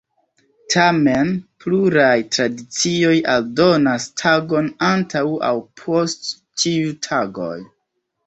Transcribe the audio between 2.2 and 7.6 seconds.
tradicioj aldonas tagon antaŭ aŭ post tiuj tagoj.